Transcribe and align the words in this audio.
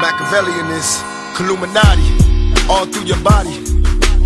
Machiavellian 0.00 0.70
is 0.70 1.02
Illuminati, 1.38 2.08
all 2.70 2.86
through 2.86 3.04
your 3.04 3.20
body. 3.20 3.52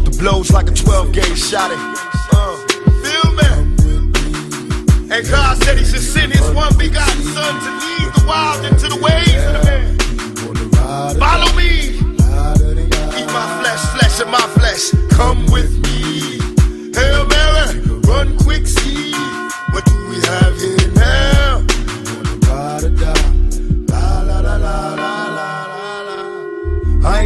The 0.07 0.17
blows 0.21 0.53
like 0.53 0.71
a 0.71 0.75
12 0.75 1.13
gauge 1.13 1.37
shot 1.37 1.73
it. 1.73 1.79
Uh, 2.31 2.55
feel 3.03 3.27
me? 3.35 3.49
And 5.11 5.29
God 5.29 5.61
said 5.65 5.77
He 5.77 5.85
should 5.85 6.01
send 6.01 6.33
His 6.33 6.49
one 6.53 6.73
begotten 6.79 7.23
Son 7.23 7.55
to 7.59 7.71
lead 7.83 8.07
the 8.15 8.25
wild 8.25 8.65
into 8.67 8.87
the 8.87 9.01
ways 9.03 9.35
of 9.35 9.53
the 9.55 9.63
man. 9.67 11.19
Follow 11.19 11.51
me. 11.59 11.99
Eat 13.19 13.27
my 13.35 13.47
flesh, 13.59 13.83
flesh 13.99 14.21
of 14.21 14.29
my 14.29 14.47
flesh. 14.55 14.93
Come 15.11 15.45
with 15.51 15.75
me. 15.83 16.39
Hail 16.95 17.27
Mary, 17.27 17.81
run 18.07 18.39
quick, 18.39 18.69
see. 18.69 19.13
What 19.73 19.85
do 19.85 20.09
we 20.09 20.21
have 20.23 20.57
here 20.61 20.84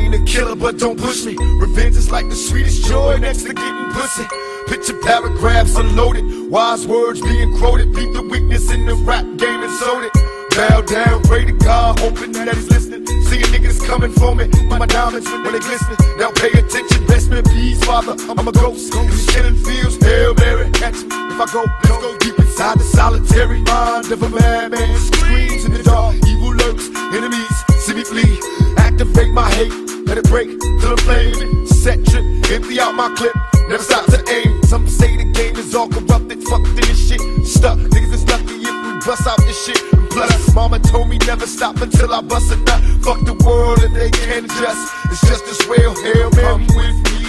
I 0.08 0.10
ain't 0.10 0.22
a 0.22 0.32
killer, 0.32 0.56
but 0.56 0.78
don't 0.78 0.98
push 0.98 1.26
me. 1.26 1.36
Revenge 1.60 1.94
is 1.96 2.10
like 2.10 2.30
the 2.30 2.34
sweetest 2.34 2.86
joy 2.86 3.18
next 3.18 3.42
to 3.42 3.52
getting 3.52 3.92
pussy. 3.92 4.24
Picture 4.66 4.96
paragraphs 5.02 5.76
unloaded, 5.76 6.50
wise 6.50 6.86
words 6.86 7.20
being 7.20 7.54
quoted. 7.58 7.92
Beat 7.92 8.14
the 8.14 8.22
weakness 8.22 8.70
in 8.70 8.86
the 8.86 8.94
rap 8.94 9.24
game 9.36 9.62
and 9.62 9.72
sold 9.74 10.04
it. 10.04 10.12
Bow 10.56 10.80
down, 10.80 11.22
pray 11.24 11.44
to 11.44 11.52
God, 11.52 11.98
hoping 11.98 12.32
that 12.32 12.48
he's 12.54 12.70
listening. 12.70 13.04
Seeing 13.28 13.52
niggas 13.52 13.84
coming 13.86 14.12
for 14.12 14.34
me, 14.34 14.48
my 14.70 14.86
diamonds 14.86 15.28
when 15.28 15.52
they 15.52 15.58
glisten. 15.58 15.94
Now 16.16 16.30
pay 16.32 16.56
attention, 16.56 17.04
best 17.06 17.28
me 17.28 17.42
peace, 17.42 17.84
father. 17.84 18.16
I'm 18.32 18.48
a 18.48 18.52
ghost, 18.52 18.90
these 18.90 19.26
killing 19.28 19.56
fields. 19.56 20.02
Hail 20.02 20.32
Mary, 20.36 20.70
catch 20.70 21.04
me 21.04 21.16
if 21.28 21.38
I 21.38 21.46
go. 21.52 21.66
Let's 21.84 22.00
go 22.00 22.16
deep 22.16 22.38
inside 22.38 22.78
the 22.78 22.84
solitary 22.84 23.60
mind 23.60 24.10
of 24.10 24.22
a 24.22 24.28
madman. 24.30 24.96
Screams 25.12 25.66
in 25.66 25.72
the 25.74 25.82
dark, 25.82 26.16
evil 26.24 26.54
lurks, 26.54 26.88
enemies 27.12 27.58
see 27.88 27.94
me 27.94 28.04
flee. 28.04 28.38
Activate 28.76 29.32
my 29.32 29.50
hate, 29.50 29.72
let 30.08 30.18
it 30.18 30.28
break 30.28 30.48
till 30.80 30.96
the 30.96 31.02
flame. 31.04 31.66
Set 31.66 32.04
trip, 32.06 32.24
empty 32.50 32.80
out 32.80 32.94
my 32.94 33.14
clip, 33.14 33.36
never 33.68 33.82
stop 33.82 34.06
to 34.06 34.18
aim. 34.32 34.62
Some 34.64 34.88
say 34.88 35.16
the 35.16 35.24
game 35.24 35.56
is 35.56 35.74
all 35.74 35.88
corrupted, 35.88 36.42
fucked 36.44 36.68
in 36.68 36.76
this 36.88 37.08
shit. 37.08 37.20
Stuck, 37.46 37.78
niggas 37.78 38.14
is 38.14 38.24
lucky 38.26 38.56
if 38.64 38.76
we 38.84 38.92
bust 39.04 39.26
out 39.26 39.38
this 39.44 39.58
shit. 39.64 39.80
And 39.92 40.08
plus, 40.10 40.54
mama 40.54 40.78
told 40.78 41.08
me 41.08 41.18
never 41.26 41.46
stop 41.46 41.76
until 41.82 42.12
I 42.12 42.22
bust 42.22 42.50
a 42.50 42.56
nut. 42.56 42.82
Fuck 43.04 43.20
the 43.24 43.36
world 43.44 43.78
if 43.82 43.92
they 43.92 44.10
can't 44.10 44.46
adjust. 44.46 44.82
It's 45.12 45.20
just 45.28 45.44
as 45.46 45.60
well, 45.68 45.94
hell, 46.02 46.30
Mary 46.32 46.48
Come 46.48 46.66
with 46.78 46.98
me. 47.12 47.28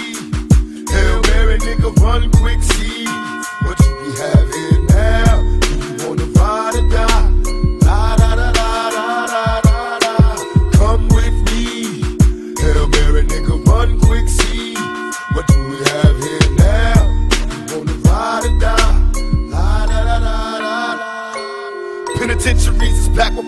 Hail 0.90 1.20
Mary, 1.28 1.58
nigga, 1.58 1.94
run 2.00 2.30
quick, 2.40 2.62
see 2.62 3.04
what 3.62 3.78
you 3.84 3.92
be 4.00 4.10
having 4.18 4.86
now. 4.86 5.29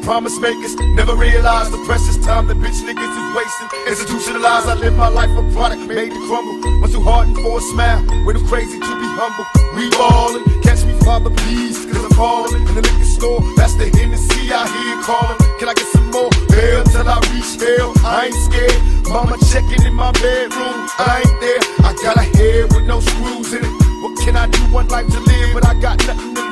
Promise 0.02 0.38
makers. 0.38 0.74
Never 0.98 1.14
realize 1.14 1.70
the 1.70 1.78
precious 1.86 2.18
time 2.18 2.46
the 2.46 2.54
bitch 2.54 2.82
niggas 2.82 3.14
is 3.22 3.28
wasting. 3.34 3.68
Institutionalized, 3.88 4.68
I 4.68 4.74
live 4.74 4.96
my 4.96 5.08
life 5.08 5.30
a 5.30 5.42
product 5.54 5.82
made 5.86 6.10
to 6.10 6.20
crumble. 6.26 6.58
Was 6.82 6.92
too 6.92 7.00
hardened 7.00 7.36
for 7.38 7.58
a 7.58 7.62
smile, 7.62 8.02
way 8.26 8.34
too 8.34 8.44
crazy 8.46 8.78
to 8.78 8.92
be 9.00 9.08
humble. 9.16 9.46
We 9.74 9.88
ballin', 9.90 10.44
catch 10.62 10.84
me, 10.84 10.94
father, 11.00 11.30
please, 11.30 11.78
cause 11.86 12.04
I'm 12.04 12.10
falling. 12.18 12.66
In 12.68 12.74
the 12.74 12.82
liquor 12.82 13.04
store, 13.04 13.40
that's 13.56 13.74
the 13.74 13.88
Hennessy 13.96 14.52
I 14.52 14.66
hear 14.66 14.96
calling. 15.02 15.38
Can 15.58 15.68
I 15.70 15.74
get 15.74 15.86
some 15.94 16.10
more? 16.10 16.30
Hell 16.50 16.84
till 16.84 17.08
I 17.08 17.18
reach 17.32 17.54
hell, 17.62 17.94
I 18.04 18.26
ain't 18.26 18.34
scared. 18.34 18.82
Mama 19.08 19.38
checking 19.50 19.82
in 19.86 19.94
my 19.94 20.12
bedroom, 20.12 20.76
I 20.98 21.22
ain't 21.24 21.38
there. 21.40 21.62
I 21.86 21.94
got 22.02 22.16
a 22.18 22.26
head 22.36 22.72
with 22.74 22.84
no 22.84 23.00
screws 23.00 23.52
in 23.54 23.64
it. 23.64 23.74
What 24.02 24.18
can 24.18 24.36
I 24.36 24.46
do? 24.48 24.60
One 24.74 24.88
life 24.88 25.06
to 25.08 25.20
live, 25.20 25.54
but 25.54 25.64
I 25.66 25.74
got 25.80 25.98
nothing 26.06 26.34
to 26.34 26.51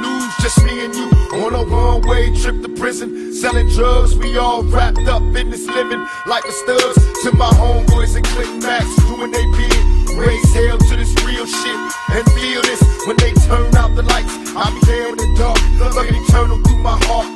trip 2.51 2.63
to 2.63 2.81
prison. 2.81 3.33
Selling 3.35 3.69
drugs, 3.69 4.17
we 4.17 4.37
all 4.39 4.63
wrapped 4.65 5.07
up 5.09 5.23
in 5.23 5.51
this 5.51 5.67
living. 5.67 6.05
Like 6.27 6.45
the 6.45 6.53
studs 6.53 6.97
to 7.23 7.37
my 7.37 7.51
homeboys 7.55 8.17
and 8.17 8.25
click 8.27 8.51
max, 8.63 8.85
doing 9.07 9.31
they 9.31 9.45
bid. 9.57 10.19
Raise 10.19 10.53
hell 10.53 10.79
to 10.79 10.97
this 10.97 11.15
real 11.25 11.47
shit 11.47 11.79
and 12.11 12.25
feel 12.33 12.63
this 12.63 12.83
when 13.07 13.17
they 13.19 13.33
turn 13.47 13.75
out 13.77 13.95
the 13.95 14.03
lights. 14.03 14.35
I'll 14.57 14.73
be 14.75 14.81
there 14.87 15.09
in 15.09 15.17
the 15.17 15.35
dark, 15.39 15.59
looking 15.95 16.17
eternal 16.25 16.59
through 16.63 16.83
my 16.83 16.99
heart. 17.05 17.29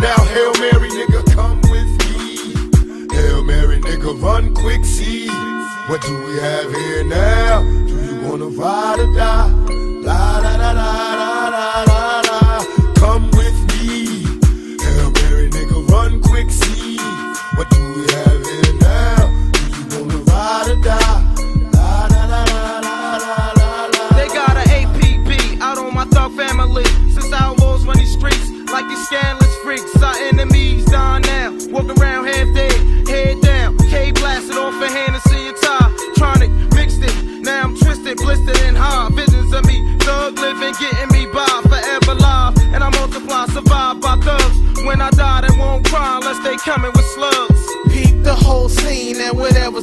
Now, 0.00 0.16
Hail 0.32 0.52
Mary, 0.60 0.90
nigga, 0.90 1.20
come 1.34 1.60
with 1.70 1.90
me. 2.08 3.14
Hail 3.14 3.44
Mary, 3.44 3.80
nigga, 3.80 4.20
run 4.22 4.54
quick, 4.54 4.84
see. 4.84 5.28
What 5.88 6.02
do 6.02 6.14
we 6.26 6.38
have 6.40 6.72
here 6.72 7.04
now? 7.04 7.62
Do 7.62 7.94
you 8.04 8.28
wanna 8.28 8.46
ride 8.46 9.00
or 9.00 9.14
die? 9.14 9.50
La 10.02 10.40
da 10.40 10.56
da 10.56 10.72
da 10.72 11.05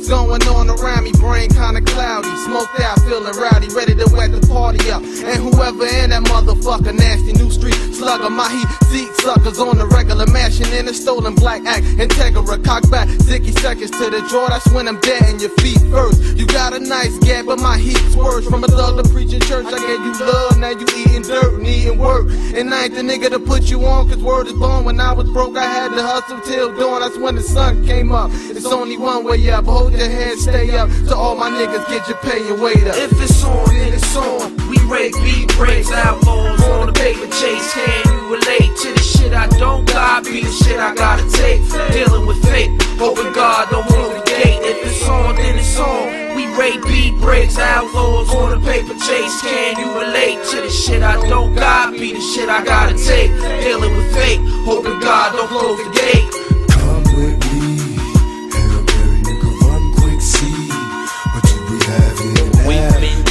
whatever's 0.09 0.22
going 0.39 0.69
on 0.69 0.69
around 0.69 1.03
me. 1.03 1.11
Brain 1.13 1.49
kinda 1.49 1.81
cloudy, 1.81 2.29
smoked 2.45 2.79
out, 2.79 2.99
feeling 3.01 3.35
rowdy, 3.38 3.67
ready 3.69 3.94
to 3.95 4.09
wet 4.13 4.31
the 4.31 4.41
party 4.47 4.89
up. 4.89 5.03
And 5.03 5.38
whoever 5.38 5.85
in 5.85 6.09
that 6.09 6.23
motherfucker, 6.23 6.94
nasty 6.94 7.33
new 7.33 7.51
street 7.51 7.77
slugger, 7.94 8.29
my 8.29 8.49
heat 8.49 8.67
seat 8.89 9.09
suckers 9.21 9.59
on 9.59 9.77
the 9.77 9.85
regular, 9.88 10.25
mashing 10.27 10.71
in 10.73 10.88
a 10.88 10.94
stolen 10.94 11.35
black 11.35 11.63
act. 11.66 11.85
Integra, 12.01 12.63
cock 12.63 12.89
back, 12.89 13.07
zicky 13.29 13.57
seconds 13.59 13.91
to 13.91 14.09
the 14.09 14.25
draw. 14.29 14.47
That's 14.47 14.69
when 14.71 14.88
I'm 14.88 14.99
dead 15.01 15.23
in 15.29 15.39
your 15.39 15.53
feet 15.61 15.79
first. 15.91 16.21
You 16.38 16.45
got 16.47 16.73
a 16.73 16.79
nice 16.79 17.15
gap, 17.19 17.45
but 17.45 17.59
my 17.59 17.77
heat's 17.77 18.15
worse. 18.15 18.45
From 18.47 18.63
a 18.63 18.67
thug 18.67 19.03
to 19.03 19.09
preaching 19.09 19.41
church, 19.41 19.67
I 19.67 19.79
gave 19.79 20.01
you 20.05 20.13
love, 20.25 20.57
now 20.57 20.69
you 20.69 20.85
eating 20.97 21.21
dirt, 21.21 21.61
needing 21.61 21.97
work. 22.00 22.27
And 22.55 22.73
I 22.73 22.85
ain't 22.85 22.95
the 22.95 23.01
nigga 23.01 23.29
to 23.29 23.39
put 23.39 23.63
you 23.69 23.85
on, 23.85 24.09
cause 24.09 24.17
word 24.17 24.47
is 24.47 24.53
born. 24.53 24.85
When 24.85 25.00
I 25.00 25.13
was 25.13 25.29
broke, 25.29 25.57
I 25.57 25.65
had 25.65 25.89
to 25.95 26.01
hustle 26.01 26.41
till 26.41 26.75
dawn. 26.77 27.01
That's 27.01 27.17
when 27.17 27.35
the 27.35 27.44
sun 27.44 27.85
came 27.85 28.11
up. 28.11 28.31
It's 28.33 28.65
only 28.65 28.97
one 28.97 29.23
way 29.23 29.50
up. 29.50 29.65
Hold 29.65 29.94
your 29.94 30.09
head, 30.09 30.22
stay 30.38 30.75
up. 30.78 30.89
To 31.09 31.16
all 31.16 31.35
my 31.35 31.50
niggas, 31.50 31.88
get 31.89 32.07
your 32.07 32.17
pay 32.17 32.47
and 32.50 32.61
weight 32.61 32.84
up. 32.88 32.95
If 32.95 33.11
it's 33.22 33.44
on, 33.44 33.67
then 33.69 33.94
it's 33.94 34.16
on. 34.16 34.56
We 34.69 34.78
rake 34.89 35.13
beat 35.23 35.47
breaks, 35.56 35.91
outlaws 35.91 36.61
on 36.63 36.88
the 36.88 36.94
paper 36.94 37.28
chase. 37.28 37.73
Can 37.73 38.01
you 38.07 38.33
relate 38.33 38.72
to 38.83 38.94
the 38.94 39.01
shit 39.01 39.33
I 39.33 39.47
don't 39.59 39.85
got? 39.85 40.23
Be 40.25 40.44
the 40.44 40.51
shit 40.51 40.79
I 40.79 40.94
gotta 40.95 41.29
take. 41.31 41.62
Dealing 41.91 42.25
with 42.25 42.41
fate, 42.44 42.69
hoping 42.97 43.33
God 43.33 43.69
don't 43.69 43.85
close 43.88 44.13
the 44.17 44.23
gate. 44.25 44.59
If 44.62 44.85
it's 44.85 45.07
on, 45.07 45.35
then 45.35 45.57
it's 45.57 45.78
on. 45.79 46.35
We 46.35 46.47
rake 46.57 46.83
beat 46.83 47.16
breaks, 47.19 47.57
outlaws 47.57 48.29
on 48.33 48.51
the 48.51 48.66
paper 48.66 48.94
chase. 48.94 49.41
Can 49.41 49.79
you 49.79 49.89
relate 50.00 50.44
to 50.51 50.62
the 50.62 50.69
shit 50.69 51.03
I 51.03 51.16
don't 51.28 51.56
got? 51.56 51.94
Be 51.94 52.13
the 52.13 52.22
shit 52.22 52.50
I 52.50 52.63
gotta 52.63 52.95
take. 52.95 53.31
Dealing 53.62 53.95
with 53.95 54.13
fate, 54.13 54.39
hoping 54.66 55.00
God 55.00 55.33
don't 55.33 55.50
close 55.50 55.78
the 55.83 55.91
gate. 55.91 56.52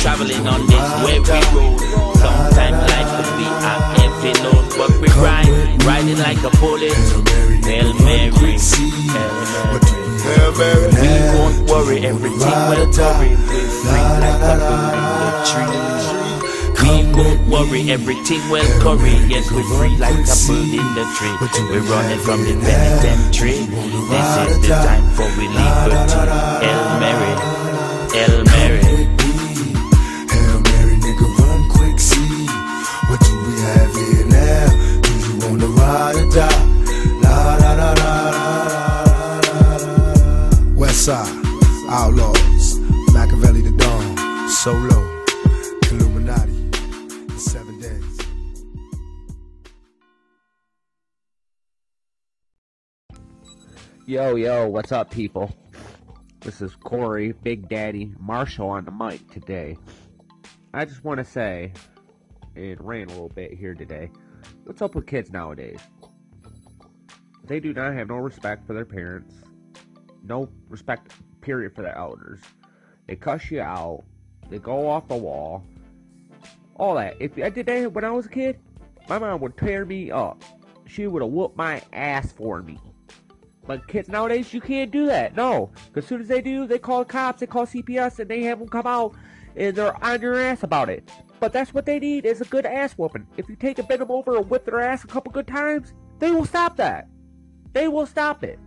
Traveling 0.02 0.46
on 0.48 0.66
this 0.66 0.86
weary 1.06 1.22
road. 1.54 1.78
Sometimes 2.18 2.78
life 2.90 3.10
could 3.14 3.32
be 3.38 3.46
a 3.46 3.74
heavy 3.94 4.34
load, 4.42 4.66
but 4.74 4.90
we 4.98 5.06
ride, 5.22 5.46
riding 5.86 6.18
like 6.18 6.42
a 6.42 6.50
bullet. 6.58 6.90
Hail 7.62 7.94
Mary, 8.02 8.34
you 8.34 8.58
have 9.14 9.38
We 10.98 11.10
won't 11.38 11.70
worry, 11.70 11.98
everything 12.04 12.58
will 12.66 12.90
worry. 12.90 13.30
We're 13.46 13.70
free 13.78 14.08
like 14.18 14.42
a 14.42 14.58
bird 14.58 14.98
in 14.98 15.14
the 15.22 15.30
tree. 15.46 15.78
We 16.82 16.90
won't 17.14 17.40
worry, 17.46 17.82
everything 17.92 18.42
will 18.50 18.70
curry. 18.82 19.14
Yes, 19.30 19.52
we're 19.52 19.62
free 19.78 19.96
like 20.02 20.18
a 20.18 20.34
bird 20.34 20.66
in 20.82 20.88
the 20.98 21.04
tree. 21.14 21.34
We're 21.70 21.86
running 21.86 22.18
from 22.18 22.42
the 22.42 22.54
penitentiary. 22.58 23.70
This 24.10 24.28
is 24.50 24.66
the 24.66 24.74
time 24.82 25.06
for 25.14 25.30
we 25.38 25.46
liberty. 25.46 26.10
Hail 26.58 26.82
Mary, 26.98 27.34
Hail 28.10 28.44
Mary. 28.50 28.91
Yo, 54.12 54.34
yo, 54.34 54.68
what's 54.68 54.92
up, 54.92 55.10
people? 55.10 55.50
This 56.40 56.60
is 56.60 56.76
Corey, 56.76 57.32
Big 57.32 57.66
Daddy, 57.70 58.12
Marshall 58.18 58.68
on 58.68 58.84
the 58.84 58.90
mic 58.90 59.26
today. 59.30 59.78
I 60.74 60.84
just 60.84 61.02
want 61.02 61.16
to 61.16 61.24
say, 61.24 61.72
it 62.54 62.78
rained 62.84 63.08
a 63.08 63.14
little 63.14 63.30
bit 63.30 63.54
here 63.54 63.74
today. 63.74 64.10
What's 64.64 64.82
up 64.82 64.94
with 64.94 65.06
kids 65.06 65.30
nowadays? 65.30 65.80
They 67.44 67.58
do 67.58 67.72
not 67.72 67.94
have 67.94 68.08
no 68.08 68.16
respect 68.16 68.66
for 68.66 68.74
their 68.74 68.84
parents, 68.84 69.34
no 70.22 70.46
respect, 70.68 71.14
period, 71.40 71.74
for 71.74 71.80
their 71.80 71.96
elders. 71.96 72.42
They 73.06 73.16
cuss 73.16 73.50
you 73.50 73.62
out, 73.62 74.04
they 74.50 74.58
go 74.58 74.90
off 74.90 75.08
the 75.08 75.16
wall, 75.16 75.64
all 76.76 76.96
that. 76.96 77.16
If 77.18 77.38
I 77.38 77.48
did 77.48 77.64
that 77.64 77.94
when 77.94 78.04
I 78.04 78.10
was 78.10 78.26
a 78.26 78.28
kid, 78.28 78.58
my 79.08 79.18
mom 79.18 79.40
would 79.40 79.56
tear 79.56 79.86
me 79.86 80.10
up. 80.10 80.44
She 80.86 81.06
would 81.06 81.22
have 81.22 81.30
whooped 81.32 81.56
my 81.56 81.80
ass 81.94 82.30
for 82.30 82.60
me. 82.60 82.78
But 83.66 83.86
kids 83.86 84.08
nowadays, 84.08 84.52
you 84.52 84.60
can't 84.60 84.90
do 84.90 85.06
that. 85.06 85.36
No. 85.36 85.70
Because 85.86 86.04
as 86.04 86.08
soon 86.08 86.20
as 86.20 86.28
they 86.28 86.42
do, 86.42 86.66
they 86.66 86.78
call 86.78 87.04
cops, 87.04 87.40
they 87.40 87.46
call 87.46 87.66
CPS, 87.66 88.18
and 88.18 88.28
they 88.28 88.42
have 88.42 88.58
them 88.58 88.68
come 88.68 88.86
out, 88.86 89.14
and 89.56 89.76
they're 89.76 90.04
on 90.04 90.20
your 90.20 90.38
ass 90.38 90.62
about 90.62 90.88
it. 90.88 91.08
But 91.38 91.52
that's 91.52 91.74
what 91.74 91.86
they 91.86 91.98
need 91.98 92.24
is 92.24 92.40
a 92.40 92.44
good 92.44 92.66
ass 92.66 92.92
whooping. 92.92 93.26
If 93.36 93.48
you 93.48 93.56
take 93.56 93.78
a 93.78 93.82
bend 93.82 94.00
them 94.00 94.10
over 94.10 94.36
and 94.36 94.48
whip 94.48 94.64
their 94.64 94.80
ass 94.80 95.04
a 95.04 95.08
couple 95.08 95.32
good 95.32 95.46
times, 95.46 95.92
they 96.18 96.30
will 96.30 96.44
stop 96.44 96.76
that. 96.76 97.08
They 97.72 97.88
will 97.88 98.06
stop 98.06 98.44
it. 98.44 98.58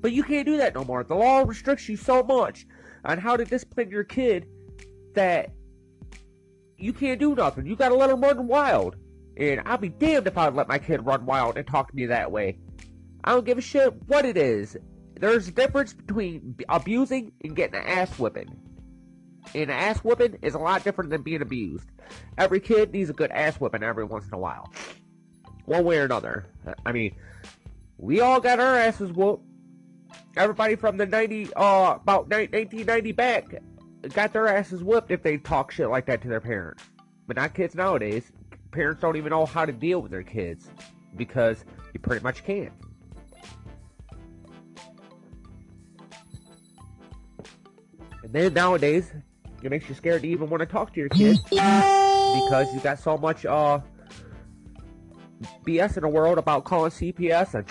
But 0.00 0.12
you 0.12 0.22
can't 0.22 0.46
do 0.46 0.56
that 0.56 0.74
no 0.74 0.84
more. 0.84 1.04
The 1.04 1.14
law 1.14 1.42
restricts 1.42 1.88
you 1.88 1.96
so 1.96 2.22
much 2.22 2.66
on 3.04 3.18
how 3.18 3.36
to 3.36 3.44
discipline 3.44 3.90
your 3.90 4.04
kid 4.04 4.46
that 5.14 5.50
you 6.76 6.92
can't 6.92 7.18
do 7.18 7.34
nothing. 7.34 7.66
You 7.66 7.76
gotta 7.76 7.94
let 7.94 8.08
them 8.08 8.20
run 8.20 8.46
wild. 8.46 8.96
And 9.36 9.60
I'll 9.64 9.78
be 9.78 9.88
damned 9.88 10.26
if 10.26 10.36
I 10.36 10.48
let 10.48 10.68
my 10.68 10.78
kid 10.78 11.04
run 11.06 11.26
wild 11.26 11.56
and 11.58 11.66
talk 11.66 11.90
to 11.90 11.96
me 11.96 12.06
that 12.06 12.30
way. 12.30 12.58
I 13.28 13.32
don't 13.32 13.44
give 13.44 13.58
a 13.58 13.60
shit 13.60 13.92
what 14.06 14.24
it 14.24 14.38
is. 14.38 14.74
There's 15.20 15.48
a 15.48 15.52
difference 15.52 15.92
between 15.92 16.56
abusing 16.66 17.32
and 17.44 17.54
getting 17.54 17.78
an 17.78 17.86
ass 17.86 18.18
whipping. 18.18 18.48
And 19.54 19.64
an 19.64 19.70
ass 19.70 19.98
whipping 19.98 20.38
is 20.40 20.54
a 20.54 20.58
lot 20.58 20.82
different 20.82 21.10
than 21.10 21.20
being 21.20 21.42
abused. 21.42 21.86
Every 22.38 22.58
kid 22.58 22.90
needs 22.90 23.10
a 23.10 23.12
good 23.12 23.30
ass 23.30 23.56
whipping 23.56 23.82
every 23.82 24.04
once 24.04 24.26
in 24.26 24.32
a 24.32 24.38
while. 24.38 24.72
One 25.66 25.84
way 25.84 25.98
or 25.98 26.06
another. 26.06 26.46
I 26.86 26.92
mean, 26.92 27.16
we 27.98 28.22
all 28.22 28.40
got 28.40 28.60
our 28.60 28.74
asses 28.78 29.12
whooped. 29.12 29.44
Everybody 30.34 30.76
from 30.76 30.96
the 30.96 31.04
90, 31.04 31.52
uh, 31.52 31.96
about 32.00 32.30
1990 32.30 33.12
back 33.12 33.44
got 34.14 34.32
their 34.32 34.48
asses 34.48 34.82
whipped 34.82 35.10
if 35.10 35.22
they 35.22 35.36
talk 35.36 35.70
shit 35.70 35.90
like 35.90 36.06
that 36.06 36.22
to 36.22 36.28
their 36.28 36.40
parents. 36.40 36.82
But 37.26 37.36
not 37.36 37.52
kids 37.52 37.74
nowadays. 37.74 38.32
Parents 38.70 39.02
don't 39.02 39.16
even 39.16 39.28
know 39.28 39.44
how 39.44 39.66
to 39.66 39.72
deal 39.72 40.00
with 40.00 40.12
their 40.12 40.22
kids 40.22 40.70
because 41.14 41.66
you 41.92 42.00
pretty 42.00 42.22
much 42.22 42.42
can't. 42.42 42.72
And 48.28 48.34
then 48.34 48.52
nowadays, 48.52 49.10
it 49.62 49.70
makes 49.70 49.88
you 49.88 49.94
scared 49.94 50.20
to 50.20 50.28
even 50.28 50.50
want 50.50 50.60
to 50.60 50.66
talk 50.66 50.92
to 50.92 51.00
your 51.00 51.08
kids 51.08 51.40
because 51.40 52.74
you 52.74 52.80
got 52.80 52.98
so 52.98 53.16
much 53.16 53.46
uh 53.46 53.80
BS 55.64 55.96
in 55.96 56.02
the 56.02 56.08
world 56.08 56.36
about 56.36 56.64
calling 56.64 56.90
CPS 56.90 57.54
and 57.54 57.64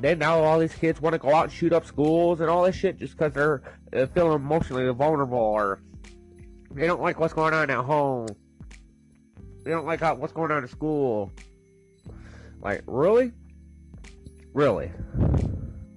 then 0.00 0.18
now 0.18 0.42
all 0.42 0.58
these 0.58 0.74
kids 0.74 1.00
want 1.00 1.14
to 1.14 1.20
go 1.20 1.32
out 1.32 1.44
and 1.44 1.52
shoot 1.52 1.72
up 1.72 1.86
schools 1.86 2.40
and 2.40 2.50
all 2.50 2.64
this 2.64 2.74
shit 2.74 2.98
just 2.98 3.16
because 3.16 3.32
they're 3.32 3.62
uh, 3.94 4.06
feeling 4.06 4.32
emotionally 4.32 4.92
vulnerable 4.92 5.38
or 5.38 5.80
they 6.72 6.88
don't 6.88 7.00
like 7.00 7.20
what's 7.20 7.32
going 7.32 7.54
on 7.54 7.70
at 7.70 7.84
home. 7.84 8.26
They 9.64 9.70
don't 9.70 9.86
like 9.86 10.00
what's 10.18 10.32
going 10.32 10.50
on 10.50 10.64
at 10.64 10.70
school. 10.70 11.30
Like, 12.60 12.82
really? 12.86 13.30
Really? 14.52 14.90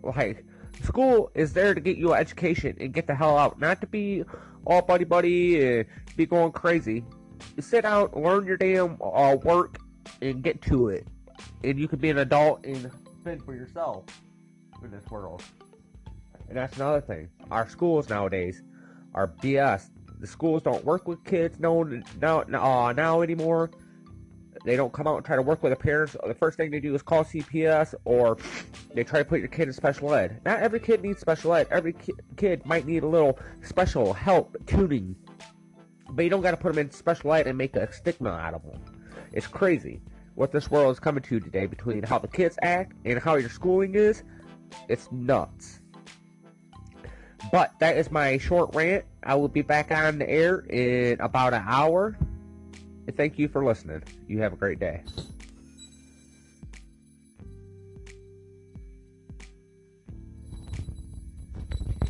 Like, 0.04 0.46
school 0.88 1.30
is 1.36 1.54
there 1.54 1.76
to 1.76 1.82
get 1.82 1.98
you 1.98 2.14
an 2.14 2.20
education 2.20 2.76
and 2.80 2.94
get 2.94 3.06
the 3.08 3.16
hell 3.16 3.38
out, 3.38 3.60
not 3.60 3.82
to 3.82 3.88
be 3.88 4.24
all 4.66 4.82
buddy 4.82 5.06
buddy 5.06 5.64
and 5.64 5.86
be 6.16 6.26
going 6.26 6.52
crazy. 6.52 7.04
Sit 7.60 7.86
out, 7.86 8.18
learn 8.18 8.46
your 8.46 8.58
damn 8.58 8.98
uh, 9.02 9.36
work, 9.44 9.78
and 10.22 10.42
get 10.42 10.62
to 10.64 10.90
it. 10.90 11.08
And 11.64 11.80
you 11.80 11.88
can 11.88 12.00
be 12.00 12.10
an 12.10 12.18
adult 12.18 12.66
and 12.66 12.92
fend 13.24 13.44
for 13.44 13.54
yourself 13.54 14.06
in 14.84 14.90
this 14.90 15.06
world. 15.12 15.44
And 16.48 16.58
that's 16.58 16.76
another 16.78 17.02
thing. 17.02 17.30
Our 17.52 17.70
schools 17.70 18.10
nowadays 18.10 18.64
are 19.14 19.28
BS. 19.28 19.90
The 20.20 20.28
schools 20.28 20.64
don't 20.64 20.84
work 20.84 21.08
with 21.08 21.24
kids 21.26 21.60
no, 21.60 21.84
no, 21.84 22.44
uh, 22.60 22.94
now 22.94 23.22
anymore. 23.22 23.70
They 24.64 24.76
don't 24.76 24.94
come 24.94 25.08
out 25.08 25.18
and 25.18 25.26
try 25.26 25.36
to 25.36 25.42
work 25.42 25.64
with 25.64 25.72
the 25.72 25.78
parents. 25.78 26.16
The 26.26 26.34
first 26.34 26.58
thing 26.58 26.72
they 26.72 26.80
do 26.80 26.94
is 26.96 27.02
call 27.02 27.24
CPS 27.24 27.94
or 28.06 28.38
they 28.94 29.04
try 29.04 29.20
to 29.20 29.26
put 29.26 29.40
your 29.40 29.48
kid 29.48 29.68
in 29.68 29.74
special 29.74 30.14
ed. 30.14 30.42
Not 30.46 30.60
every 30.60 30.80
kid 30.80 31.04
needs 31.04 31.20
special 31.20 31.54
ed. 31.54 31.68
Every 31.72 31.94
ki- 31.94 32.14
kid 32.36 32.66
might 32.66 32.86
need 32.86 33.04
a 33.04 33.08
little 33.08 33.40
special 33.64 34.14
help 34.14 34.58
tuning. 34.66 35.16
But 36.10 36.24
you 36.24 36.30
don't 36.30 36.42
got 36.42 36.52
to 36.52 36.58
put 36.58 36.74
them 36.74 36.86
in 36.86 36.92
special 36.92 37.34
ed 37.34 37.48
and 37.48 37.58
make 37.58 37.76
a 37.76 37.92
stigma 37.92 38.30
out 38.30 38.54
of 38.54 38.64
them. 38.64 38.82
It's 39.34 39.48
crazy 39.48 40.02
what 40.36 40.52
this 40.52 40.70
world 40.70 40.92
is 40.92 41.00
coming 41.00 41.24
to 41.24 41.40
today 41.40 41.66
between 41.66 42.04
how 42.04 42.20
the 42.20 42.28
kids 42.28 42.58
act 42.62 42.94
and 43.06 43.20
how 43.20 43.36
your 43.36 43.50
schooling 43.50 43.96
is. 43.96 44.24
It's 44.88 45.12
nuts. 45.12 45.80
But 47.52 47.72
that 47.80 47.98
is 47.98 48.12
my 48.12 48.38
short 48.38 48.76
rant. 48.76 49.06
I 49.24 49.36
will 49.36 49.48
be 49.48 49.62
back 49.62 49.92
on 49.92 50.20
the 50.20 50.30
air 50.30 50.60
in 50.60 51.20
about 51.22 51.54
an 51.54 51.64
hour. 51.66 52.18
And 53.08 53.16
thank 53.16 53.40
you 53.40 53.48
for 53.48 53.64
listening. 53.64 54.04
You 54.28 54.42
have 54.42 54.54
a 54.54 54.58
great 54.58 54.80
day. 54.80 55.02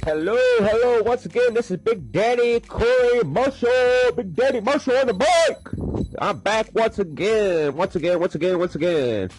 Hello, 0.03 0.38
hello, 0.59 1.03
once 1.03 1.25
again, 1.25 1.53
this 1.53 1.69
is 1.69 1.77
Big 1.77 2.13
Daddy 2.13 2.61
Corey 2.61 3.23
Marshall. 3.25 4.13
Big 4.15 4.33
Daddy 4.33 4.61
Marshall 4.61 4.95
on 4.95 5.07
the 5.07 5.13
mic. 5.13 6.15
I'm 6.17 6.39
back 6.39 6.69
once 6.73 6.97
again, 6.97 7.75
once 7.75 7.95
again, 7.95 8.17
once 8.17 8.33
again, 8.33 8.57
once 8.57 8.73
again. 8.75 9.29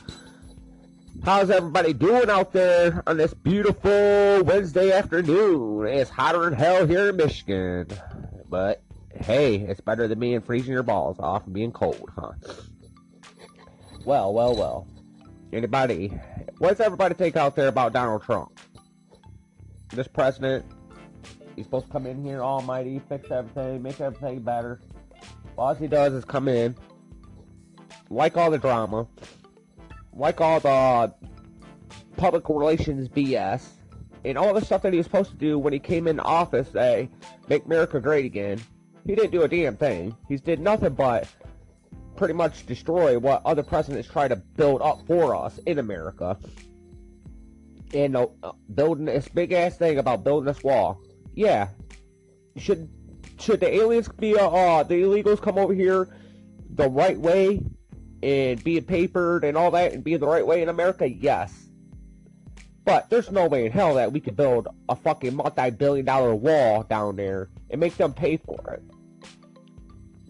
How's 1.25 1.51
everybody 1.51 1.95
doing 1.95 2.29
out 2.29 2.53
there 2.53 3.03
on 3.07 3.17
this 3.17 3.33
beautiful 3.33 4.45
Wednesday 4.45 4.93
afternoon? 4.93 5.87
It's 5.87 6.11
hotter 6.11 6.45
than 6.45 6.53
hell 6.53 6.87
here 6.87 7.09
in 7.09 7.17
Michigan. 7.17 7.89
But 8.49 8.83
hey, 9.21 9.57
it's 9.57 9.81
better 9.81 10.09
than 10.09 10.19
being 10.19 10.41
freezing 10.41 10.73
your 10.73 10.83
balls 10.83 11.19
off 11.19 11.45
and 11.45 11.55
being 11.55 11.73
cold, 11.73 12.11
huh? 12.17 12.33
Well, 14.05 14.33
well, 14.33 14.55
well. 14.55 14.87
Anybody, 15.53 16.09
what's 16.59 16.81
everybody 16.81 17.15
think 17.15 17.37
out 17.37 17.57
there 17.57 17.69
about 17.69 17.93
Donald 17.93 18.23
Trump? 18.23 18.59
This 19.91 20.07
president, 20.07 20.65
he's 21.57 21.65
supposed 21.65 21.87
to 21.87 21.93
come 21.93 22.07
in 22.07 22.23
here 22.23 22.43
almighty, 22.43 23.01
fix 23.09 23.31
everything, 23.31 23.83
make 23.83 24.01
everything 24.01 24.41
better. 24.41 24.81
All 25.57 25.75
he 25.75 25.87
does 25.87 26.13
is 26.13 26.25
come 26.25 26.49
in, 26.49 26.77
like 28.11 28.37
all 28.37 28.51
the 28.51 28.59
drama, 28.59 29.09
like 30.13 30.41
all 30.41 30.61
the 30.61 31.15
public 32.17 32.49
relations 32.49 33.09
BS, 33.09 33.67
and 34.25 34.37
all 34.37 34.53
the 34.53 34.65
stuff 34.65 34.83
that 34.83 34.93
he 34.93 34.99
was 34.99 35.07
supposed 35.07 35.31
to 35.31 35.37
do 35.37 35.59
when 35.59 35.73
he 35.73 35.79
came 35.79 36.07
in 36.07 36.21
office, 36.21 36.69
say, 36.71 37.09
make 37.49 37.65
America 37.65 38.01
great 38.01 38.25
again. 38.27 38.61
He 39.09 39.15
didn't 39.15 39.31
do 39.31 39.41
a 39.41 39.49
damn 39.49 39.75
thing. 39.75 40.15
He's 40.29 40.43
did 40.43 40.61
nothing 40.61 40.93
but 40.93 41.27
pretty 42.17 42.35
much 42.35 42.67
destroy 42.67 43.19
what 43.19 43.41
other 43.47 43.63
presidents 43.63 44.07
try 44.07 44.29
to 44.29 44.37
build 44.37 44.83
up 44.83 45.07
for 45.07 45.35
us 45.35 45.57
in 45.65 45.79
America. 45.79 46.37
And 47.95 48.15
uh, 48.15 48.27
building 48.75 49.07
this 49.07 49.27
big 49.27 49.53
ass 49.53 49.79
thing 49.79 49.97
about 49.97 50.25
building 50.25 50.45
this 50.45 50.63
wall. 50.63 51.01
Yeah. 51.33 51.69
Should 52.59 52.91
should 53.41 53.61
the 53.61 53.75
aliens 53.75 54.11
be 54.11 54.37
uh, 54.37 54.47
uh 54.47 54.83
the 54.83 54.97
illegals 54.97 55.41
come 55.41 55.57
over 55.57 55.73
here 55.73 56.15
the 56.75 56.91
right 56.91 57.19
way 57.19 57.63
and 58.23 58.63
being 58.63 58.85
papered 58.85 59.43
and 59.43 59.57
all 59.57 59.71
that 59.71 59.95
and 59.95 60.05
being 60.05 60.21
the 60.21 60.27
right 60.27 60.47
way 60.47 60.61
in 60.61 60.69
America? 60.69 61.09
Yes. 61.09 61.55
But 62.85 63.09
there's 63.09 63.31
no 63.31 63.47
way 63.47 63.65
in 63.65 63.73
hell 63.73 63.95
that 63.95 64.13
we 64.13 64.21
could 64.21 64.37
build 64.37 64.69
a 64.87 64.97
fucking 64.97 65.35
multi-billion 65.35 66.05
dollar 66.05 66.35
wall 66.35 66.83
down 66.83 67.17
there 67.17 67.49
and 67.71 67.81
make 67.81 67.97
them 67.97 68.13
pay 68.13 68.37
for 68.37 68.75
it. 68.75 68.83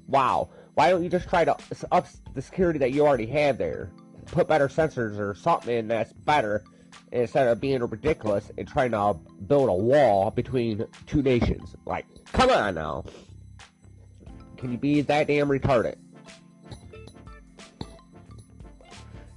Wow. 0.09 0.50
Why 0.75 0.91
don't 0.91 1.03
you 1.03 1.09
just 1.09 1.29
try 1.29 1.45
to 1.45 1.57
up 1.93 2.07
the 2.35 2.43
security 2.43 2.79
that 2.81 2.93
you 2.93 3.07
already 3.07 3.27
have 3.27 3.59
there? 3.59 3.91
Put 4.27 4.49
better 4.49 4.69
sensors 4.69 5.19
or 5.19 5.35
something 5.35 5.88
that's 5.88 6.12
better 6.12 6.65
instead 7.12 7.49
of 7.49 7.61
being 7.61 7.83
ridiculous 7.83 8.50
and 8.59 8.67
trying 8.67 8.91
to 8.93 9.15
build 9.47 9.69
a 9.69 9.73
wall 9.73 10.31
between 10.31 10.87
two 11.07 11.23
nations. 11.23 11.75
Like, 11.87 12.07
come 12.33 12.50
on 12.50 12.75
now. 12.75 13.05
Can 14.57 14.73
you 14.73 14.79
be 14.79 15.00
that 15.03 15.29
damn 15.29 15.49
retarded? 15.49 15.97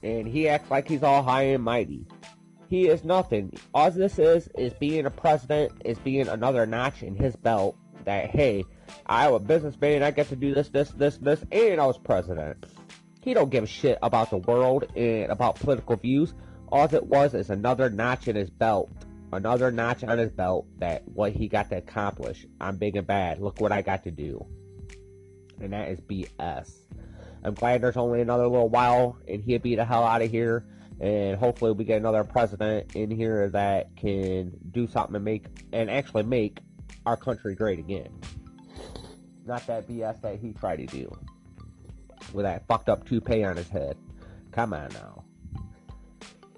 And 0.03 0.27
he 0.27 0.49
acts 0.49 0.71
like 0.71 0.87
he's 0.87 1.03
all 1.03 1.21
high 1.21 1.43
and 1.43 1.63
mighty. 1.63 2.07
He 2.69 2.87
is 2.87 3.03
nothing. 3.03 3.53
All 3.73 3.91
this 3.91 4.17
is, 4.17 4.49
is 4.57 4.73
being 4.73 5.05
a 5.05 5.11
president, 5.11 5.73
is 5.85 5.99
being 5.99 6.27
another 6.27 6.65
notch 6.65 7.03
in 7.03 7.15
his 7.15 7.35
belt 7.35 7.77
that, 8.05 8.29
hey, 8.29 8.63
I'm 9.05 9.33
a 9.33 9.39
businessman, 9.39 10.03
I 10.03 10.11
get 10.11 10.29
to 10.29 10.35
do 10.35 10.53
this, 10.53 10.69
this, 10.69 10.89
this, 10.89 11.17
this, 11.17 11.43
and 11.51 11.79
I 11.81 11.85
was 11.85 11.97
president. 11.97 12.65
He 13.21 13.33
don't 13.33 13.49
give 13.49 13.63
a 13.63 13.67
shit 13.67 13.99
about 14.01 14.29
the 14.29 14.37
world 14.37 14.85
and 14.95 15.31
about 15.31 15.55
political 15.55 15.95
views. 15.95 16.33
All 16.71 16.85
it 16.93 17.05
was 17.05 17.33
is 17.33 17.49
another 17.49 17.89
notch 17.89 18.27
in 18.27 18.35
his 18.35 18.49
belt. 18.49 18.89
Another 19.31 19.71
notch 19.71 20.03
on 20.03 20.17
his 20.17 20.31
belt 20.31 20.65
that 20.79 21.07
what 21.07 21.33
he 21.33 21.47
got 21.47 21.69
to 21.69 21.77
accomplish. 21.77 22.45
I'm 22.59 22.77
big 22.77 22.95
and 22.95 23.05
bad. 23.05 23.39
Look 23.39 23.61
what 23.61 23.71
I 23.71 23.81
got 23.81 24.03
to 24.03 24.11
do. 24.11 24.45
And 25.59 25.73
that 25.73 25.89
is 25.89 26.01
BS. 26.01 26.71
I'm 27.43 27.53
glad 27.53 27.81
there's 27.81 27.97
only 27.97 28.21
another 28.21 28.47
little 28.47 28.69
while 28.69 29.17
and 29.27 29.43
he'll 29.43 29.59
be 29.59 29.75
the 29.75 29.85
hell 29.85 30.03
out 30.03 30.21
of 30.21 30.31
here. 30.31 30.65
And 30.99 31.37
hopefully 31.37 31.71
we 31.71 31.83
get 31.83 31.97
another 31.97 32.23
president 32.23 32.95
in 32.95 33.09
here 33.09 33.49
that 33.49 33.95
can 33.95 34.51
do 34.71 34.87
something 34.87 35.13
to 35.13 35.19
make 35.19 35.45
and 35.71 35.89
actually 35.89 36.23
make 36.23 36.59
our 37.05 37.17
country 37.17 37.55
great 37.55 37.79
again. 37.79 38.09
Not 39.45 39.65
that 39.67 39.87
BS 39.87 40.21
that 40.21 40.39
he 40.39 40.53
tried 40.53 40.77
to 40.77 40.85
do. 40.85 41.17
With 42.33 42.45
that 42.45 42.67
fucked 42.67 42.89
up 42.89 43.07
toupee 43.07 43.43
on 43.43 43.57
his 43.57 43.69
head. 43.69 43.97
Come 44.51 44.73
on 44.73 44.89
now. 44.93 45.23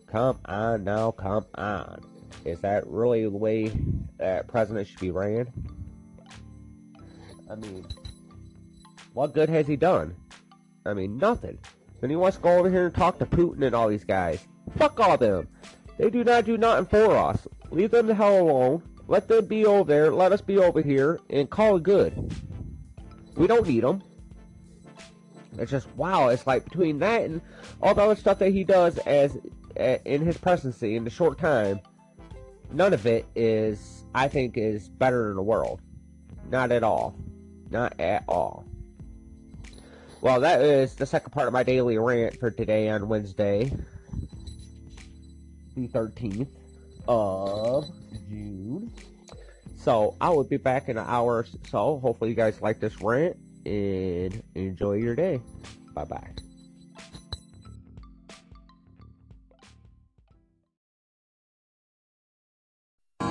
Come 0.08 0.40
on 0.46 0.84
now, 0.84 1.12
come 1.12 1.46
on. 1.56 2.02
Is 2.46 2.60
that 2.62 2.86
really 2.88 3.24
the 3.24 3.30
way 3.30 3.72
that 4.18 4.48
president 4.48 4.88
should 4.88 5.00
be 5.00 5.12
ran? 5.12 5.52
I 7.50 7.56
mean, 7.56 7.86
what 9.14 9.34
good 9.34 9.50
has 9.50 9.68
he 9.68 9.76
done? 9.76 10.16
I 10.86 10.94
mean, 10.94 11.18
nothing. 11.18 11.58
Then 12.02 12.10
he 12.10 12.16
wants 12.16 12.38
to 12.38 12.44
go 12.44 12.58
over 12.58 12.70
here 12.70 12.88
and 12.88 12.96
talk 12.96 13.18
to 13.20 13.26
Putin 13.26 13.64
and 13.64 13.74
all 13.74 13.88
these 13.88 14.04
guys. 14.04 14.46
Fuck 14.78 15.00
all 15.00 15.18
them. 15.18 15.48
They 15.98 16.10
do 16.10 16.24
not 16.24 16.46
do 16.46 16.58
nothing 16.58 16.86
for 16.86 17.16
us. 17.16 17.48
Leave 17.72 17.92
them 17.92 18.08
the 18.08 18.16
hell 18.16 18.42
alone. 18.42 18.84
Let 19.08 19.28
them 19.28 19.46
be 19.46 19.66
over 19.66 19.88
there. 19.88 20.12
Let 20.14 20.32
us 20.32 20.42
be 20.42 20.58
over 20.58 20.82
here 20.82 21.20
and 21.30 21.50
call 21.50 21.78
it 21.78 21.84
good. 21.84 22.34
We 23.36 23.48
don't 23.48 23.68
need 23.68 23.84
them. 23.84 24.04
It's 25.58 25.72
just 25.72 25.88
wow. 25.96 26.30
It's 26.30 26.48
like 26.48 26.66
between 26.66 27.00
that 27.00 27.24
and 27.24 27.42
all 27.82 27.94
the 27.94 28.02
other 28.02 28.16
stuff 28.16 28.40
that 28.40 28.52
he 28.52 28.64
does 28.64 28.98
as 29.00 29.38
in 29.76 30.22
his 30.22 30.38
presidency 30.38 30.96
in 30.96 31.04
the 31.04 31.10
short 31.10 31.38
time, 31.40 31.80
none 32.72 32.94
of 32.94 33.06
it 33.06 33.26
is 33.36 34.06
I 34.16 34.28
think 34.28 34.58
is 34.58 34.90
better 34.90 35.30
in 35.30 35.36
the 35.36 35.44
world. 35.44 35.82
Not 36.50 36.72
at 36.72 36.84
all. 36.84 37.16
Not 37.70 38.00
at 38.00 38.24
all. 38.28 38.66
Well, 40.22 40.40
that 40.40 40.62
is 40.62 40.96
the 40.96 41.06
second 41.06 41.32
part 41.32 41.48
of 41.48 41.54
my 41.54 41.64
daily 41.64 41.98
rant 41.98 42.40
for 42.40 42.50
today 42.50 42.88
on 42.90 43.10
Wednesday, 43.10 43.76
the 45.76 45.88
13th 45.90 46.48
of 47.08 47.90
June. 48.30 48.92
So, 49.84 50.16
I 50.22 50.30
will 50.30 50.46
be 50.46 50.56
back 50.56 50.88
in 50.88 50.98
an 50.98 51.04
hour 51.06 51.46
so. 51.70 52.00
Hopefully, 52.00 52.30
you 52.30 52.38
guys 52.38 52.62
like 52.62 52.80
this 52.80 53.02
rant 53.02 53.36
and 53.66 54.42
enjoy 54.56 54.94
your 54.94 55.14
day. 55.14 55.42
Bye 55.94 56.06
bye. 56.06 56.30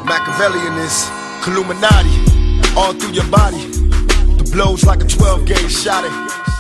Machiavellian 0.05 0.75
is 0.77 1.09
Illuminati 1.47 2.33
all 2.77 2.93
through 2.93 3.13
your 3.13 3.27
body. 3.29 3.65
The 4.37 4.51
blows 4.53 4.85
like 4.85 5.03
a 5.03 5.07
12 5.07 5.47
gauge 5.47 5.73
shot. 5.73 6.05
It. 6.05 6.13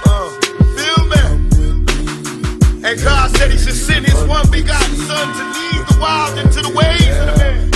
Uh, 0.06 0.30
feel 0.72 1.04
me? 1.04 2.88
And 2.88 2.98
God 3.02 3.36
said 3.36 3.50
He 3.50 3.58
should 3.58 3.74
send 3.74 4.06
His 4.06 4.24
one 4.24 4.50
begotten 4.50 4.96
Son 4.96 5.28
to 5.36 5.44
lead 5.52 5.86
the 5.86 5.98
wild 6.00 6.38
into 6.38 6.62
the 6.62 6.70
ways 6.74 7.08
of 7.08 7.26
the 7.26 7.36
man. 7.36 7.71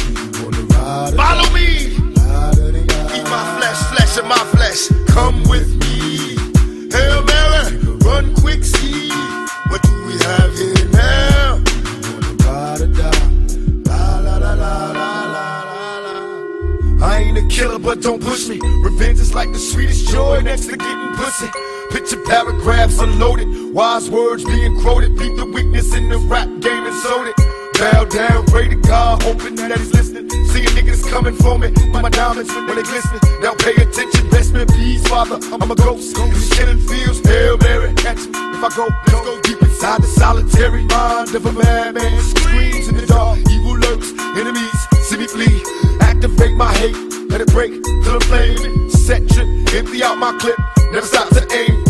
Wise 23.76 24.09
words 24.09 24.42
being 24.42 24.80
quoted. 24.80 25.16
Beat 25.18 25.37
the 25.37 25.45
weakness 25.45 25.95
in 25.95 26.09
the 26.09 26.18
rap 26.33 26.49
game 26.61 26.85
and 26.87 26.97
sold 26.97 27.28
it. 27.28 27.37
Bow 27.78 28.04
down, 28.06 28.47
pray 28.47 28.68
to 28.68 28.76
God, 28.76 29.23
hoping 29.23 29.54
that 29.56 29.76
he's 29.78 29.92
listening. 29.92 30.30
Seeing 30.49 30.73
niggas 30.73 31.04
coming 31.11 31.37
for 31.37 31.59
me, 31.59 31.68
but 31.92 32.00
my 32.00 32.09
diamonds 32.09 32.50
when 32.54 32.75
they 32.75 32.83
glisten. 32.83 33.21
Now 33.42 33.54
pay 33.54 33.76
attention, 33.76 34.30
best 34.30 34.54
me 34.54 34.64
peace, 34.64 35.06
father. 35.06 35.38
I'm 35.52 35.71
a 35.71 35.75
ghost, 35.76 36.16
who's 36.16 36.49
killing 36.56 36.80
fields. 36.80 37.21
Hail 37.28 37.59
Mary, 37.59 37.92
catch 37.95 38.25
me 38.25 38.33
if 38.56 38.64
I 38.64 38.71
go. 38.75 38.88
Let's 39.12 39.25
go 39.28 39.40
deep 39.42 39.61
inside 39.61 40.00
the 40.00 40.09
solitary 40.09 40.85
mind 40.87 41.35
of 41.35 41.45
a 41.45 41.52
madman. 41.52 42.21
Screams 42.23 42.88
in 42.88 42.97
the 42.97 43.04
dark, 43.06 43.38
evil 43.50 43.76
lurks, 43.76 44.11
enemies 44.40 44.80
see 45.04 45.18
me 45.18 45.26
flee. 45.26 45.61
Activate 46.00 46.56
my 46.56 46.73
hate, 46.80 46.97
let 47.28 47.42
it 47.42 47.52
break 47.52 47.73
till 48.02 48.18
the 48.18 48.25
flame. 48.25 48.90
Set 48.90 49.28
trip, 49.28 49.47
empty 49.75 50.02
out 50.02 50.16
my 50.16 50.33
clip, 50.40 50.59
never 50.92 51.06
stop 51.06 51.28
to 51.28 51.45
aim. 51.52 51.86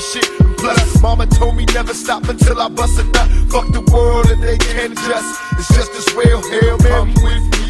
This 0.00 0.12
shit. 0.12 0.56
Plus, 0.56 1.02
mama 1.02 1.26
told 1.26 1.56
me 1.56 1.64
never 1.66 1.94
stop 1.94 2.28
until 2.28 2.60
I 2.60 2.68
bust 2.68 2.98
a 2.98 3.04
nut. 3.04 3.28
Fuck 3.50 3.72
the 3.72 3.82
world 3.92 4.30
and 4.30 4.42
they 4.42 4.58
can't 4.58 4.92
adjust. 4.92 5.40
It's 5.52 5.68
just 5.68 5.92
as 5.92 6.14
real, 6.14 6.40
Hail 6.50 6.78
Mary. 6.78 6.90
Come 6.90 7.14
with 7.24 7.44
me. 7.56 7.68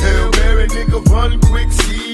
Hail 0.00 0.30
Mary, 0.38 0.66
nigga, 0.68 1.04
run 1.06 1.40
quick, 1.40 1.70
see 1.72 2.13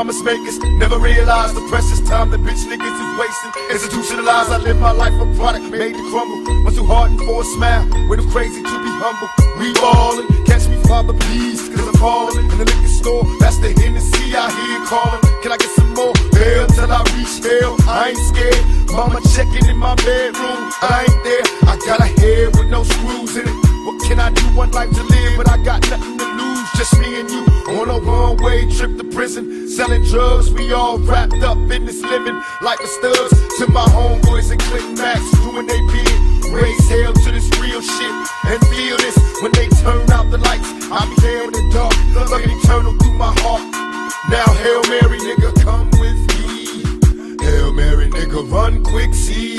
promise 0.00 0.22
makers. 0.24 0.56
Never 0.80 0.98
realized 0.98 1.54
the 1.54 1.60
precious 1.68 2.00
time 2.08 2.30
that 2.30 2.40
bitch 2.40 2.64
niggas 2.72 2.96
is 3.04 3.12
wasting. 3.20 3.52
Institutionalized, 3.68 4.48
I 4.48 4.56
live 4.56 4.80
my 4.80 4.92
life 4.92 5.12
a 5.20 5.28
product 5.36 5.68
made 5.68 5.92
to 5.92 6.04
crumble. 6.08 6.40
Was 6.64 6.76
too 6.76 6.88
hardened 6.88 7.20
for 7.20 7.42
a 7.42 7.44
smile, 7.44 7.84
way 8.08 8.16
too 8.16 8.24
crazy 8.32 8.64
to 8.64 8.76
be 8.80 8.92
humble. 9.04 9.28
We 9.60 9.76
ballin', 9.76 10.24
catch 10.48 10.64
me, 10.72 10.80
father, 10.88 11.12
please, 11.12 11.68
cause 11.68 11.84
I'm 11.84 12.00
falling. 12.00 12.48
In 12.48 12.56
the 12.56 12.64
liquor 12.64 12.94
store, 12.96 13.28
that's 13.44 13.60
the 13.60 13.76
Hennessy 13.76 14.32
I 14.32 14.48
hear 14.48 14.80
callin'. 14.88 15.20
Can 15.44 15.52
I 15.52 15.58
get 15.60 15.68
some 15.76 15.92
more? 15.92 16.16
Hell 16.32 16.64
till 16.72 16.88
I 16.88 17.04
reach 17.12 17.36
hell, 17.44 17.76
I 17.84 18.16
ain't 18.16 18.24
scared. 18.32 18.64
Mama 18.96 19.20
checking 19.36 19.68
in 19.68 19.76
my 19.76 19.92
bedroom, 20.00 20.72
I 20.80 21.04
ain't 21.04 21.20
there. 21.28 21.44
I 21.68 21.76
got 21.84 22.00
a 22.00 22.08
head 22.08 22.56
with 22.56 22.72
no 22.72 22.88
screws 22.88 23.36
in 23.36 23.44
it. 23.44 23.56
What 23.84 24.00
can 24.08 24.16
I 24.16 24.32
do? 24.32 24.48
One 24.56 24.72
life 24.72 24.88
to 24.96 25.02
live, 25.04 25.36
but 25.36 25.44
I 25.52 25.60
got 25.60 25.84
nothing 25.92 26.16
to 26.16 26.24
lose. 26.40 26.69
Just 26.80 26.98
me 26.98 27.20
and 27.20 27.30
you 27.30 27.44
on 27.76 27.90
a 27.90 27.98
one 27.98 28.38
way 28.38 28.64
trip 28.72 28.96
to 28.96 29.04
prison. 29.04 29.68
Selling 29.68 30.02
drugs, 30.04 30.50
we 30.50 30.72
all 30.72 30.98
wrapped 30.98 31.42
up 31.42 31.58
in 31.58 31.84
this 31.84 32.00
living 32.00 32.40
like 32.62 32.78
the 32.78 32.86
studs. 32.86 33.36
To 33.58 33.70
my 33.70 33.84
homeboys 33.92 34.50
and 34.50 34.58
Click 34.62 34.88
Max, 34.96 35.20
doing 35.42 35.66
they 35.66 35.78
bid. 35.92 36.54
Raise 36.54 36.88
hell 36.88 37.12
to 37.12 37.32
this 37.32 37.50
real 37.60 37.82
shit 37.82 38.14
and 38.48 38.58
feel 38.68 38.96
this 38.96 39.18
when 39.42 39.52
they 39.52 39.68
turn 39.84 40.10
out 40.10 40.30
the 40.30 40.38
lights. 40.38 40.72
I'll 40.90 41.06
be 41.06 41.20
there 41.20 41.44
in 41.44 41.52
the 41.52 41.70
dark, 41.70 41.92
looking 42.30 42.58
eternal 42.58 42.94
through 42.96 43.12
my 43.12 43.34
heart. 43.44 43.60
Now, 44.30 44.48
Hail 44.64 44.80
Mary, 44.88 45.18
nigga, 45.18 45.52
come 45.60 45.90
with 46.00 46.16
me. 46.32 47.44
Hail 47.44 47.74
Mary, 47.74 48.08
nigga, 48.08 48.50
run 48.50 48.82
quick, 48.82 49.12
see. 49.12 49.58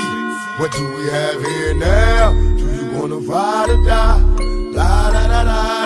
What 0.58 0.72
do 0.72 0.92
we 0.96 1.06
have 1.12 1.40
here 1.40 1.75
now? 1.75 2.32
Do 2.32 2.66
you 2.66 3.00
wanna 3.00 3.18
ride 3.18 3.70
or 3.70 3.86
die? 3.86 4.20
La 4.74 5.12
da 5.12 5.28
da 5.28 5.44
da 5.44 5.80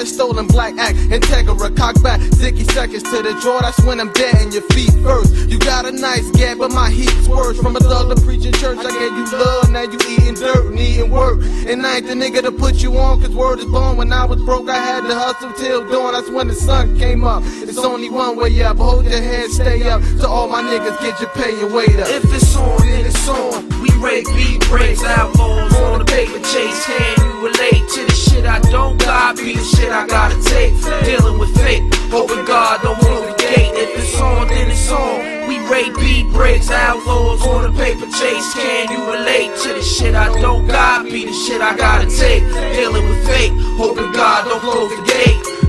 a 0.00 0.06
stolen 0.06 0.46
black 0.46 0.76
act. 0.78 0.96
Integra, 0.96 1.76
cock 1.76 2.02
back, 2.02 2.20
zicky 2.40 2.68
seconds 2.72 3.02
to 3.04 3.22
the 3.22 3.38
draw. 3.42 3.60
That's 3.60 3.80
when 3.84 4.00
I'm 4.00 4.12
dead 4.12 4.34
and 4.36 4.52
your 4.52 4.62
feet 4.72 4.92
first. 5.02 5.34
You 5.48 5.58
got 5.58 5.86
a 5.86 5.92
nice 5.92 6.28
gap, 6.32 6.58
but 6.58 6.72
my 6.72 6.90
heat's 6.90 7.28
worse. 7.28 7.58
From 7.60 7.76
a 7.76 7.80
thug 7.80 8.14
to 8.14 8.22
preaching 8.22 8.52
church, 8.52 8.78
I 8.78 8.90
gave 8.90 9.12
you 9.12 9.26
love. 9.38 9.70
Now 9.70 9.82
you 9.82 9.98
eating 10.08 10.34
dirt, 10.34 10.72
needing 10.72 11.10
work. 11.10 11.40
And 11.42 11.86
I 11.86 11.96
ain't 11.96 12.06
the 12.06 12.14
nigga 12.14 12.42
to 12.42 12.52
put 12.52 12.76
you 12.76 12.96
on, 12.96 13.20
cause 13.20 13.30
word 13.30 13.58
is 13.58 13.66
born. 13.66 13.96
When 13.96 14.12
I 14.12 14.24
was 14.24 14.42
broke, 14.42 14.68
I 14.68 14.76
had 14.76 15.06
to 15.06 15.14
hustle 15.14 15.52
till 15.52 15.88
dawn. 15.90 16.12
That's 16.14 16.30
when 16.30 16.48
the 16.48 16.54
sun 16.54 16.98
came 16.98 17.24
up. 17.24 17.42
It's 17.44 17.78
only 17.78 18.08
one 18.08 18.36
way 18.36 18.62
up. 18.62 18.78
Hold 18.78 19.04
your 19.04 19.20
head, 19.20 19.50
stay 19.50 19.88
up. 19.88 20.00
To 20.20 20.28
all 20.28 20.48
my 20.48 20.62
niggas, 20.62 20.98
get 21.00 21.20
your 21.20 21.30
pay 21.30 21.60
and 21.60 21.74
wait 21.74 22.00
up. 22.00 22.08
If 22.08 22.24
it's 22.32 22.56
on, 22.56 22.78
then 22.86 23.06
it's 23.06 23.28
on. 23.28 23.79
We 23.80 23.90
rake 23.96 24.26
beat 24.36 24.60
breaks, 24.68 25.02
outlaws 25.02 25.74
on 25.76 26.00
the 26.00 26.04
paper 26.04 26.38
chase. 26.38 26.84
Can 26.84 27.14
you 27.24 27.48
relate 27.48 27.88
to 27.96 28.04
the 28.04 28.12
shit 28.12 28.44
I 28.44 28.60
don't 28.70 28.98
got? 28.98 29.36
Be 29.36 29.56
the 29.56 29.64
shit 29.64 29.90
I 29.90 30.06
gotta 30.06 30.40
take. 30.42 30.74
Dealing 31.04 31.38
with 31.38 31.54
fate, 31.56 31.82
hoping 32.10 32.44
God 32.44 32.82
don't 32.82 32.98
close 33.00 33.26
the 33.26 33.36
gate. 33.40 33.72
If 33.74 33.98
it's 33.98 34.20
on, 34.20 34.48
then 34.48 34.70
it's 34.70 34.90
on. 34.90 35.48
We 35.48 35.58
rake 35.68 35.94
beat 35.96 36.30
breaks, 36.32 36.70
outlaws 36.70 37.42
on 37.46 37.72
the 37.72 37.78
paper 37.78 38.06
chase. 38.06 38.52
Can 38.54 38.90
you 38.92 39.00
relate 39.10 39.56
to 39.62 39.68
the 39.72 39.82
shit 39.82 40.14
I 40.14 40.28
don't 40.40 40.66
got? 40.66 41.04
Be 41.04 41.24
the 41.24 41.32
shit 41.32 41.60
I 41.60 41.76
gotta 41.76 42.06
take. 42.06 42.44
Dealing 42.76 43.08
with 43.08 43.26
fate, 43.26 43.52
hoping 43.78 44.12
God 44.12 44.44
don't 44.44 44.60
close 44.60 44.90
the 44.90 45.04
gate. 45.06 45.59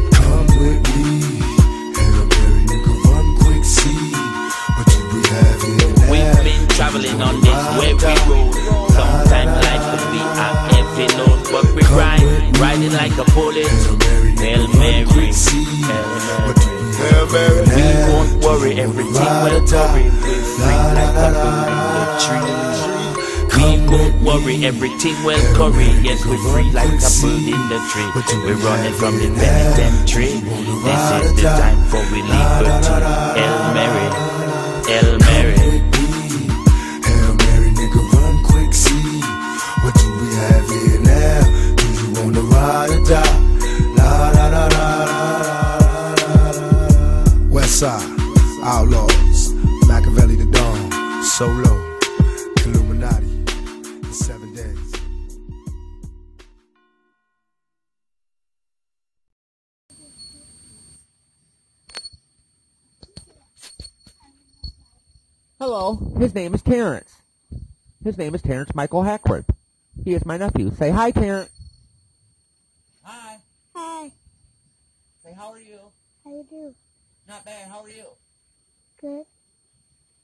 Traveling 6.81 7.21
on 7.21 7.37
this 7.41 7.61
weary 7.77 8.17
road. 8.25 8.49
Sometimes 8.89 9.53
life 9.65 9.85
could 9.93 10.05
be 10.09 10.17
a 10.17 10.49
heavy 10.73 11.07
load, 11.13 11.39
but 11.53 11.65
we 11.77 11.83
ride, 11.93 12.25
riding 12.57 12.93
like 12.93 13.13
a 13.21 13.25
bullet. 13.37 13.69
Hail 14.41 14.65
Mary, 14.81 15.29
Hail 15.29 16.09
Mary. 16.25 16.57
Hail 16.97 17.25
Mary. 17.29 17.61
We 17.77 17.85
won't 18.09 18.33
worry, 18.41 18.73
everything 18.81 19.29
will 19.45 19.61
worry. 19.69 20.09
We're 20.25 20.41
free 20.57 20.81
like 20.97 21.21
a 21.21 21.29
bird 21.37 21.69
in 21.69 21.85
the 21.93 22.05
tree. 22.25 22.49
We 23.53 23.67
won't 23.85 24.15
worry, 24.25 24.55
everything 24.65 25.17
will 25.23 25.43
curry. 25.53 25.89
Yes, 26.01 26.25
we're 26.25 26.41
free 26.49 26.71
like 26.73 26.97
a 26.97 27.11
bird 27.21 27.45
in 27.45 27.61
the 27.69 27.77
tree. 27.93 28.09
We're 28.41 28.57
running 28.65 28.95
from 28.97 29.13
the 29.21 29.29
penitentiary. 29.37 30.33
This 30.81 31.03
is 31.13 31.29
the 31.35 31.43
time 31.45 31.81
for 31.93 32.01
we 32.09 32.25
liberty. 32.25 32.89
Hail 33.37 33.57
Mary, 33.77 34.07
Hail 34.89 35.19
Mary. 35.29 35.60
La 42.61 42.85
la 42.85 42.95
la 43.97 44.29
la 44.29 44.29
la 44.29 44.47
la 44.47 44.65
la 44.67 46.51
la. 46.51 47.49
West 47.49 47.81
Outlaws, 47.83 49.53
Makaveli 49.89 50.37
the 50.37 50.45
Dawn, 50.51 50.91
Solo, 51.23 51.73
Illuminati, 52.63 53.25
the 54.03 54.13
Seven 54.13 54.53
Days. 54.53 54.93
Hello, 65.59 65.95
his 66.17 66.33
name 66.33 66.53
is 66.53 66.61
Terrence. 66.61 67.15
His 68.03 68.17
name 68.17 68.33
is 68.33 68.41
Terrence 68.41 68.73
Michael 68.73 69.03
Hackford. 69.03 69.45
He 70.03 70.13
is 70.13 70.25
my 70.25 70.37
nephew. 70.37 70.71
Say 70.75 70.89
hi, 70.89 71.11
Terrence. 71.11 71.51
Hi. 73.03 73.37
Hi, 73.75 74.11
Say, 75.23 75.33
how 75.33 75.51
are 75.51 75.59
you? 75.59 75.79
How 76.31 76.37
you 76.37 76.45
do? 76.49 76.75
Not 77.27 77.45
bad. 77.45 77.67
How 77.67 77.83
are 77.83 77.89
you? 77.89 78.05
Good. 79.01 79.25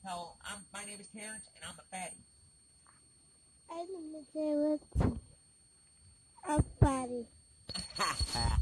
Hell, 0.05 0.37
I'm, 0.45 0.59
my 0.73 0.85
name 0.85 0.99
is 0.99 1.07
Terrence, 1.07 1.43
and 1.55 1.65
I'm 1.65 1.75
a 1.77 1.83
fatty. 1.91 2.15
I'm 3.69 3.87
gonna 3.87 4.23
say 4.33 4.55
with 4.55 5.19
a 6.47 6.63
body. 6.79 7.25
Ha 7.97 8.17
ha. 8.33 8.59